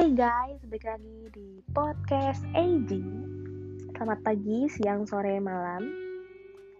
[0.00, 2.88] Hai guys, balik lagi di podcast AD
[3.92, 5.92] Selamat pagi, siang, sore, malam.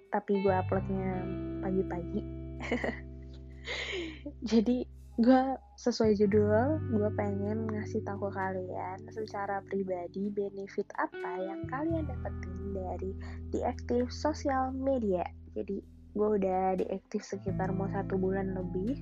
[0.09, 1.29] Tapi gue uploadnya
[1.61, 2.25] pagi-pagi.
[4.49, 4.89] Jadi
[5.21, 5.43] gue
[5.77, 12.73] sesuai judul Gue pengen ngasih tahu ke kalian Secara pribadi benefit apa yang kalian dapetin
[12.73, 13.13] dari
[13.53, 15.29] diaktif sosial media.
[15.53, 15.77] Jadi
[16.17, 18.97] gue udah diaktif sekitar mau satu bulan lebih.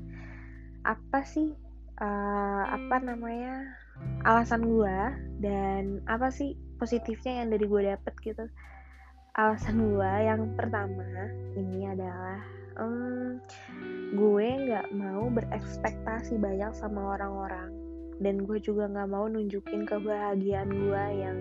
[0.82, 1.54] Apa sih
[2.02, 3.78] uh, apa namanya
[4.26, 4.98] alasan gue
[5.38, 8.44] dan apa sih positifnya yang dari gue dapet gitu.
[9.38, 11.06] Alasan gue yang pertama
[11.54, 12.42] ini adalah
[12.78, 13.38] um,
[14.14, 17.70] gue nggak mau berekspektasi banyak sama orang-orang.
[18.18, 21.38] Dan gue juga nggak mau nunjukin kebahagiaan gue yang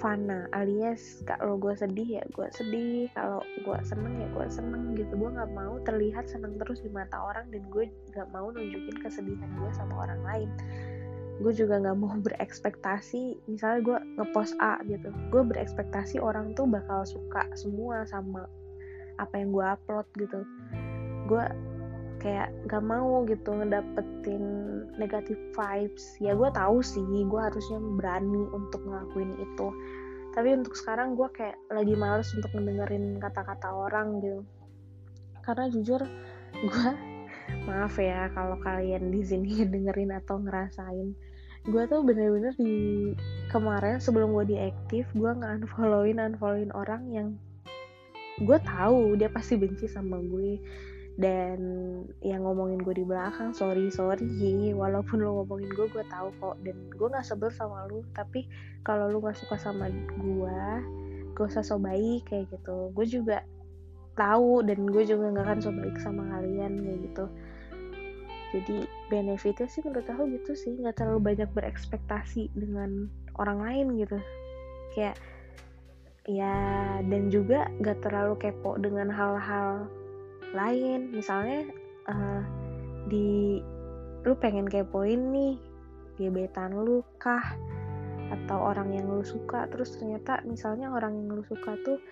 [0.00, 5.12] fana alias kalau gue sedih ya gue sedih kalau gue seneng ya gue seneng gitu.
[5.16, 9.48] Gue nggak mau terlihat seneng terus di mata orang dan gue nggak mau nunjukin kesedihan
[9.56, 10.50] gue sama orang lain
[11.40, 17.02] gue juga nggak mau berekspektasi misalnya gue ngepost A gitu gue berekspektasi orang tuh bakal
[17.08, 18.44] suka semua sama
[19.20, 20.40] apa yang gue upload gitu.
[21.28, 21.44] Gue
[22.20, 24.44] kayak gak mau gitu ngedapetin
[24.96, 26.16] negatif vibes.
[26.18, 29.68] Ya gue tahu sih gue harusnya berani untuk ngelakuin itu.
[30.32, 34.40] Tapi untuk sekarang gue kayak lagi males untuk mendengarin kata-kata orang gitu.
[35.44, 36.00] Karena jujur
[36.50, 36.88] gue
[37.64, 41.14] maaf ya kalau kalian di sini dengerin atau ngerasain.
[41.68, 43.12] Gue tuh bener-bener di
[43.52, 47.28] kemarin sebelum gue diaktif gue nggak unfollowin unfollowin orang yang
[48.40, 50.60] gue tahu dia pasti benci sama gue.
[51.20, 51.60] Dan
[52.24, 54.72] yang ngomongin gue di belakang sorry sorry.
[54.72, 56.56] Walaupun lo ngomongin gue gue tahu kok.
[56.64, 58.48] Dan gue nggak sebel sama lu tapi
[58.80, 60.60] kalau lu nggak suka sama gue
[61.40, 62.92] gak usah so baik kayak gitu.
[62.92, 63.44] Gue juga
[64.18, 67.24] tahu dan gue juga nggak akan so baik sama kalian kayak gitu.
[68.50, 70.72] Jadi benefitnya sih menurut aku gitu sih.
[70.82, 73.06] Nggak terlalu banyak berekspektasi dengan
[73.38, 74.18] orang lain gitu.
[74.94, 75.16] Kayak
[76.28, 76.54] ya
[77.06, 79.86] dan juga nggak terlalu kepo dengan hal-hal
[80.50, 81.14] lain.
[81.14, 81.70] Misalnya
[82.10, 82.42] uh,
[83.06, 83.62] di
[84.26, 85.54] lu pengen kepoin nih
[86.18, 87.54] gebetan lu kah?
[88.34, 89.70] Atau orang yang lu suka.
[89.70, 92.02] Terus ternyata misalnya orang yang lu suka tuh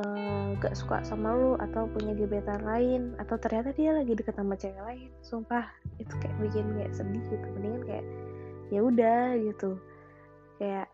[0.00, 4.54] uh, gak suka sama lu atau punya gebetan lain atau ternyata dia lagi deket sama
[4.56, 5.08] cewek lain.
[5.24, 5.64] Sumpah
[5.96, 7.46] itu kayak bikin kayak sedih gitu.
[7.56, 8.06] Mendingan kayak
[8.68, 9.80] ya udah gitu.
[10.60, 10.88] Kayak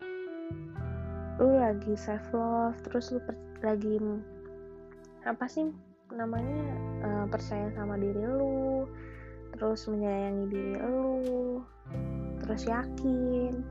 [1.41, 3.21] lu lagi self love terus lu
[3.65, 3.99] lagi
[5.27, 5.71] apa sih
[6.13, 6.61] namanya
[7.03, 8.85] uh, percaya sama diri lu
[9.57, 11.65] terus menyayangi diri lu
[12.45, 13.65] terus yakin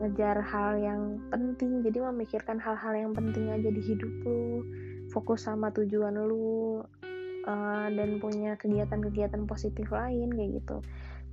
[0.00, 1.80] ngejar hal yang penting.
[1.84, 4.64] Jadi memikirkan hal-hal yang penting aja di hidup lu.
[5.10, 6.82] Fokus sama tujuan lu
[7.46, 10.76] uh, dan punya kegiatan-kegiatan positif lain kayak gitu.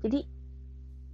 [0.06, 0.20] Jadi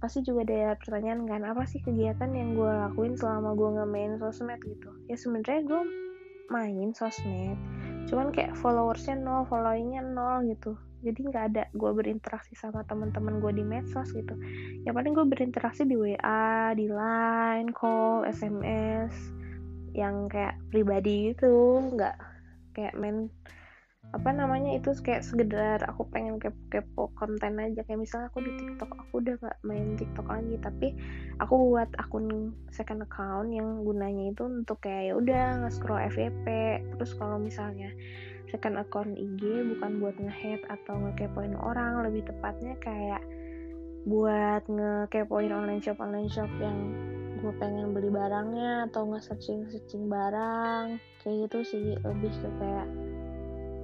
[0.00, 4.12] pasti juga ada pertanyaan kan apa sih kegiatan yang gue lakuin selama gue nggak main
[4.16, 4.88] sosmed gitu?
[5.08, 5.82] Ya sebenarnya gue
[6.50, 7.58] main sosmed
[8.08, 10.74] cuman kayak followersnya nol followingnya nol gitu.
[11.00, 14.36] Jadi nggak ada gue berinteraksi sama teman-teman gue di medsos gitu.
[14.84, 17.39] Yang paling gue berinteraksi di WA di line
[17.74, 19.12] call SMS
[19.90, 22.14] yang kayak pribadi gitu nggak
[22.74, 23.26] kayak main
[24.10, 27.86] apa namanya itu kayak sekedar aku pengen kepo-kepo konten aja.
[27.86, 30.88] Kayak misalnya aku di TikTok aku udah gak main TikTok lagi tapi
[31.38, 36.46] aku buat akun second account yang gunanya itu untuk kayak ya udah nge-scroll FYP
[36.96, 37.94] terus kalau misalnya
[38.50, 39.46] second account IG
[39.78, 43.22] bukan buat ngehead atau ngekepoin orang lebih tepatnya kayak
[44.10, 46.78] buat ngekepoin online shop online shop yang
[47.40, 51.00] gue pengen beli barangnya atau nge searching searching barang.
[51.24, 52.88] Kayak gitu sih lebih ke kayak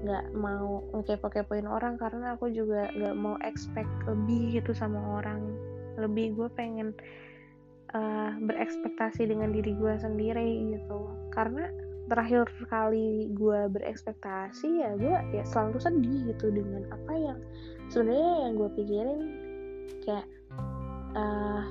[0.07, 5.41] nggak mau ngekepo-kepoin orang karena aku juga nggak mau expect lebih gitu sama orang.
[5.97, 6.93] Lebih gue pengen
[7.97, 11.09] uh, berekspektasi dengan diri gue sendiri gitu.
[11.33, 11.67] Karena
[12.07, 17.39] terakhir kali gue berekspektasi ya gue ya selalu sedih gitu dengan apa yang
[17.91, 19.21] sebenarnya yang gue pikirin
[20.07, 20.27] kayak
[21.19, 21.67] uh,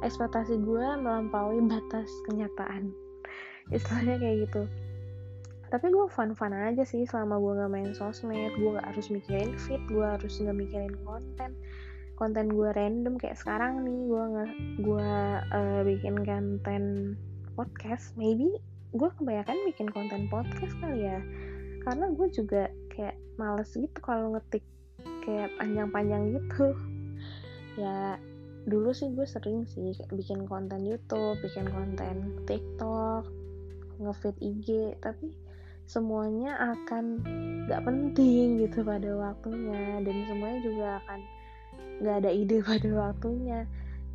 [0.00, 2.92] ekspektasi gue melampaui batas kenyataan.
[3.70, 4.62] Istilahnya kayak gitu.
[5.70, 9.78] Tapi gue fun-fun aja sih selama gue nggak main sosmed gue gak harus mikirin fit
[9.86, 11.54] gue harus nggak mikirin konten.
[12.18, 14.50] Konten gue random kayak sekarang nih gue nggak
[14.82, 15.10] gue
[15.54, 17.14] uh, bikin konten
[17.54, 18.50] podcast maybe
[18.90, 21.22] gue kebanyakan bikin konten podcast kali ya.
[21.86, 24.66] Karena gue juga kayak males gitu kalau ngetik
[25.22, 26.74] kayak panjang-panjang gitu.
[27.78, 28.18] Ya
[28.68, 33.24] dulu sih gue sering sih bikin konten YouTube, bikin konten TikTok,
[34.00, 35.32] ngefit IG, tapi
[35.88, 37.24] semuanya akan
[37.66, 40.00] gak penting gitu pada waktunya.
[40.04, 41.20] Dan semuanya juga akan
[42.04, 43.64] gak ada ide pada waktunya.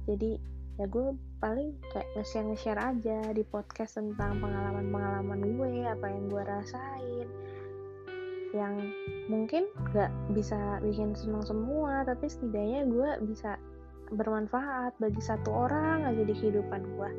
[0.05, 0.37] Jadi
[0.75, 7.27] ya gue paling kayak nge-share aja di podcast tentang pengalaman-pengalaman gue apa yang gue rasain.
[8.53, 8.75] Yang
[9.27, 13.59] mungkin gak bisa bikin senang semua tapi setidaknya gue bisa
[14.13, 17.09] bermanfaat bagi satu orang aja di kehidupan gue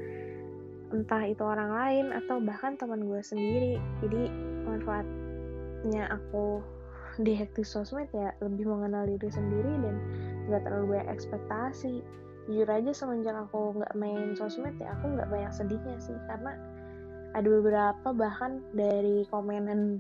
[0.95, 3.75] entah itu orang lain atau bahkan teman gue sendiri.
[4.05, 4.31] Jadi
[4.67, 6.63] manfaatnya aku
[7.17, 9.95] di aktif sosmed ya lebih mengenal diri sendiri dan
[10.53, 12.05] gak terlalu banyak ekspektasi.
[12.47, 16.15] Jujur aja semenjak aku nggak main sosmed ya aku nggak banyak sedihnya sih.
[16.31, 16.55] Karena
[17.35, 19.99] ada beberapa bahkan dari komenan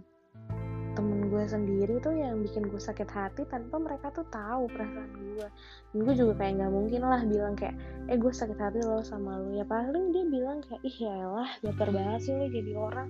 [1.37, 5.49] gue sendiri tuh yang bikin gue sakit hati tanpa mereka tuh tahu perasaan gue.
[5.93, 7.77] Dan gue juga kayak nggak mungkin lah bilang kayak
[8.09, 9.61] eh gue sakit hati loh sama lu.
[9.61, 13.09] Ya paling dia bilang kayak ih ya lah baper banget sih lu jadi orang.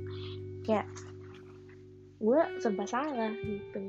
[0.66, 0.90] Kayak
[2.18, 3.82] gue serba salah gitu.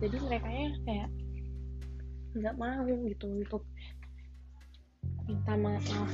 [0.00, 1.08] Jadi mereka ya kayak
[2.40, 3.68] nggak mau gitu untuk
[5.28, 6.08] minta maaf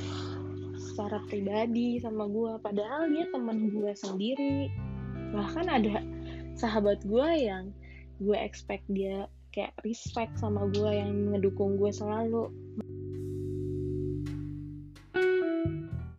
[0.75, 2.51] secara pribadi sama gue.
[2.59, 4.67] Padahal dia teman gue sendiri.
[5.31, 6.03] Bahkan ada
[6.55, 7.71] sahabat gue yang
[8.21, 12.51] gue expect dia kayak respect sama gue yang ngedukung gue selalu